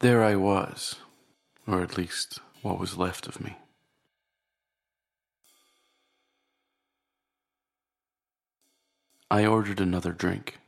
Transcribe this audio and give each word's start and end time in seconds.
There 0.00 0.24
I 0.24 0.34
was, 0.34 0.96
or 1.66 1.82
at 1.82 1.98
least 1.98 2.38
what 2.62 2.80
was 2.80 2.96
left 2.96 3.26
of 3.26 3.38
me. 3.38 3.58
I 9.30 9.44
ordered 9.44 9.78
another 9.78 10.12
drink. 10.12 10.58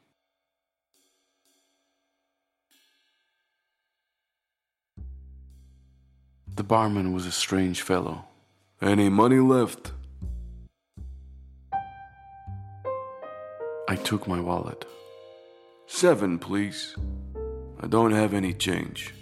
The 6.54 6.62
barman 6.62 7.14
was 7.14 7.24
a 7.24 7.32
strange 7.32 7.80
fellow. 7.80 8.26
Any 8.82 9.08
money 9.08 9.38
left? 9.38 9.92
I 13.88 13.96
took 13.96 14.28
my 14.28 14.40
wallet. 14.40 14.84
Seven, 15.86 16.38
please. 16.38 16.94
I 17.80 17.86
don't 17.86 18.12
have 18.12 18.34
any 18.34 18.52
change. 18.52 19.14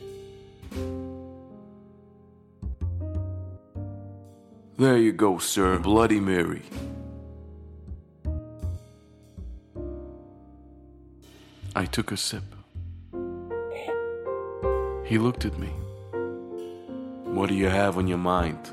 There 4.81 4.97
you 4.97 5.13
go, 5.13 5.37
sir. 5.37 5.79
Bloody 5.79 6.21
Mary. 6.21 6.63
I 11.77 11.85
took 11.85 12.11
a 12.13 12.17
sip. 12.17 12.45
He 15.05 15.19
looked 15.19 15.45
at 15.45 15.59
me. 15.59 15.69
What 17.25 17.51
do 17.51 17.57
you 17.57 17.69
have 17.69 17.99
on 17.99 18.07
your 18.07 18.17
mind? 18.17 18.71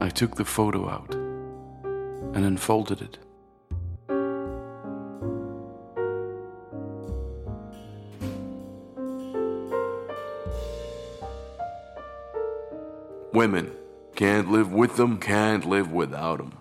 I 0.00 0.08
took 0.08 0.34
the 0.34 0.44
photo 0.44 0.90
out 0.90 1.14
and 1.14 2.44
unfolded 2.44 3.02
it. 3.02 3.18
Women. 13.36 13.70
Can't 14.14 14.50
live 14.50 14.72
with 14.72 14.96
them, 14.96 15.18
can't 15.18 15.66
live 15.66 15.92
without 15.92 16.38
them. 16.38 16.54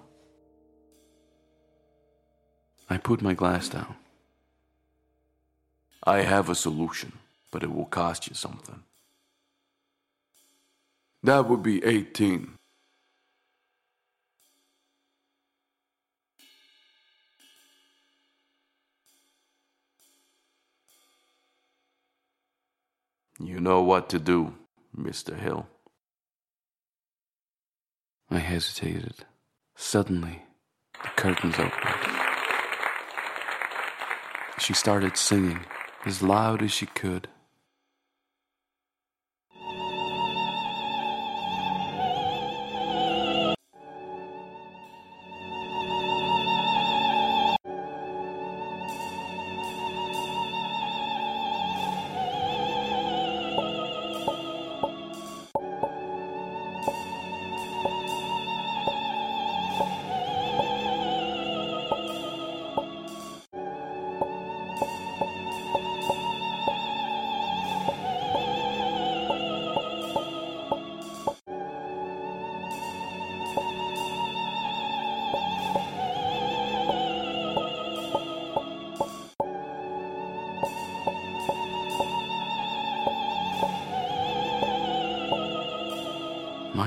I 2.90 2.98
put 2.98 3.22
my 3.22 3.34
glass 3.34 3.70
down. 3.70 3.96
I 6.04 6.18
have 6.24 6.50
a 6.50 6.54
solution, 6.54 7.14
but 7.50 7.64
it 7.64 7.72
will 7.74 7.86
cost 7.86 8.28
you 8.28 8.36
something. 8.36 8.84
That 11.24 11.48
would 11.48 11.64
be 11.64 11.82
18. 11.82 12.56
You 23.40 23.62
know 23.62 23.82
what 23.82 24.10
to 24.10 24.20
do, 24.20 24.56
Mr. 24.94 25.40
Hill. 25.40 25.70
I 28.30 28.40
hesitated. 28.40 29.26
Suddenly, 29.76 30.44
the 31.04 31.10
curtains 31.16 31.56
opened. 31.56 31.96
She 34.58 34.74
started 34.74 35.16
singing 35.16 35.60
as 36.06 36.24
loud 36.24 36.64
as 36.64 36.72
she 36.72 36.88
could. 36.88 37.28